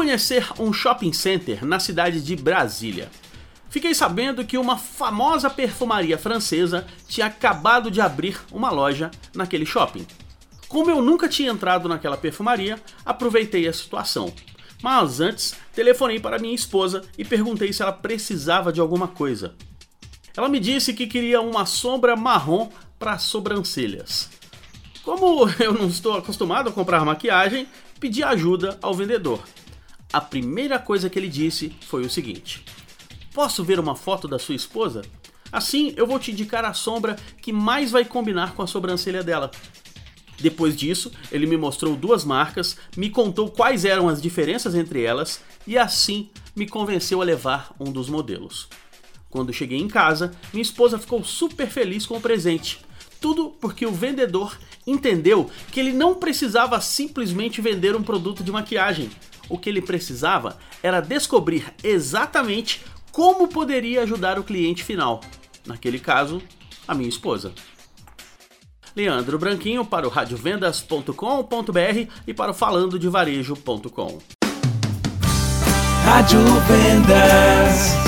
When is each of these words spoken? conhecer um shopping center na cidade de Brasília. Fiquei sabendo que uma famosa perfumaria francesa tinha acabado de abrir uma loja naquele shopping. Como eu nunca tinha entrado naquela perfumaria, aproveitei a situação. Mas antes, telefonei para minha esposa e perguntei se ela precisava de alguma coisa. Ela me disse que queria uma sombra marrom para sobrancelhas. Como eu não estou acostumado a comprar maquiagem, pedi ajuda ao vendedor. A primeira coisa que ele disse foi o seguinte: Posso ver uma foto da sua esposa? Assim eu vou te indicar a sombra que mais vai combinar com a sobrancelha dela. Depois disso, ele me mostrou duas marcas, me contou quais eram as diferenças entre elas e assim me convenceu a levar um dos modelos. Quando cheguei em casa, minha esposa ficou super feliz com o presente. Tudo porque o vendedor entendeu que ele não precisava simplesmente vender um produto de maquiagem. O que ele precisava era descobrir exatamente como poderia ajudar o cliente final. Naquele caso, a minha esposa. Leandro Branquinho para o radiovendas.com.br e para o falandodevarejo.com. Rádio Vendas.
conhecer 0.00 0.48
um 0.58 0.72
shopping 0.72 1.12
center 1.12 1.62
na 1.62 1.78
cidade 1.78 2.22
de 2.22 2.34
Brasília. 2.34 3.10
Fiquei 3.68 3.94
sabendo 3.94 4.46
que 4.46 4.56
uma 4.56 4.78
famosa 4.78 5.50
perfumaria 5.50 6.16
francesa 6.16 6.86
tinha 7.06 7.26
acabado 7.26 7.90
de 7.90 8.00
abrir 8.00 8.40
uma 8.50 8.70
loja 8.70 9.10
naquele 9.34 9.66
shopping. 9.66 10.06
Como 10.68 10.90
eu 10.90 11.02
nunca 11.02 11.28
tinha 11.28 11.50
entrado 11.50 11.86
naquela 11.86 12.16
perfumaria, 12.16 12.80
aproveitei 13.04 13.68
a 13.68 13.72
situação. 13.74 14.32
Mas 14.82 15.20
antes, 15.20 15.54
telefonei 15.74 16.18
para 16.18 16.38
minha 16.38 16.54
esposa 16.54 17.02
e 17.18 17.22
perguntei 17.22 17.70
se 17.70 17.82
ela 17.82 17.92
precisava 17.92 18.72
de 18.72 18.80
alguma 18.80 19.06
coisa. 19.06 19.54
Ela 20.34 20.48
me 20.48 20.58
disse 20.58 20.94
que 20.94 21.06
queria 21.06 21.42
uma 21.42 21.66
sombra 21.66 22.16
marrom 22.16 22.70
para 22.98 23.18
sobrancelhas. 23.18 24.30
Como 25.04 25.46
eu 25.60 25.74
não 25.74 25.88
estou 25.88 26.16
acostumado 26.16 26.70
a 26.70 26.72
comprar 26.72 27.04
maquiagem, 27.04 27.68
pedi 28.00 28.22
ajuda 28.22 28.78
ao 28.80 28.94
vendedor. 28.94 29.40
A 30.12 30.20
primeira 30.20 30.78
coisa 30.78 31.08
que 31.08 31.18
ele 31.18 31.28
disse 31.28 31.72
foi 31.82 32.02
o 32.02 32.10
seguinte: 32.10 32.64
Posso 33.32 33.62
ver 33.62 33.78
uma 33.78 33.94
foto 33.94 34.26
da 34.26 34.38
sua 34.38 34.54
esposa? 34.54 35.02
Assim 35.52 35.92
eu 35.96 36.06
vou 36.06 36.18
te 36.18 36.32
indicar 36.32 36.64
a 36.64 36.74
sombra 36.74 37.16
que 37.40 37.52
mais 37.52 37.90
vai 37.90 38.04
combinar 38.04 38.54
com 38.54 38.62
a 38.62 38.66
sobrancelha 38.66 39.22
dela. 39.22 39.50
Depois 40.40 40.74
disso, 40.74 41.12
ele 41.30 41.46
me 41.46 41.56
mostrou 41.56 41.94
duas 41.94 42.24
marcas, 42.24 42.76
me 42.96 43.10
contou 43.10 43.50
quais 43.50 43.84
eram 43.84 44.08
as 44.08 44.22
diferenças 44.22 44.74
entre 44.74 45.02
elas 45.02 45.42
e 45.66 45.76
assim 45.76 46.30
me 46.56 46.66
convenceu 46.66 47.20
a 47.20 47.24
levar 47.24 47.74
um 47.78 47.92
dos 47.92 48.08
modelos. 48.08 48.68
Quando 49.28 49.52
cheguei 49.52 49.78
em 49.78 49.86
casa, 49.86 50.32
minha 50.52 50.62
esposa 50.62 50.98
ficou 50.98 51.22
super 51.22 51.68
feliz 51.68 52.04
com 52.04 52.16
o 52.16 52.20
presente. 52.20 52.80
Tudo 53.20 53.50
porque 53.60 53.86
o 53.86 53.92
vendedor 53.92 54.58
entendeu 54.86 55.50
que 55.70 55.78
ele 55.78 55.92
não 55.92 56.14
precisava 56.14 56.80
simplesmente 56.80 57.60
vender 57.60 57.94
um 57.94 58.02
produto 58.02 58.42
de 58.42 58.50
maquiagem. 58.50 59.10
O 59.50 59.58
que 59.58 59.68
ele 59.68 59.82
precisava 59.82 60.56
era 60.82 61.00
descobrir 61.00 61.74
exatamente 61.82 62.82
como 63.12 63.48
poderia 63.48 64.02
ajudar 64.02 64.38
o 64.38 64.44
cliente 64.44 64.82
final. 64.82 65.20
Naquele 65.66 65.98
caso, 65.98 66.40
a 66.88 66.94
minha 66.94 67.08
esposa. 67.08 67.52
Leandro 68.96 69.38
Branquinho 69.38 69.84
para 69.84 70.06
o 70.06 70.10
radiovendas.com.br 70.10 72.10
e 72.26 72.32
para 72.32 72.52
o 72.52 72.54
falandodevarejo.com. 72.54 74.18
Rádio 76.04 76.40
Vendas. 76.66 77.99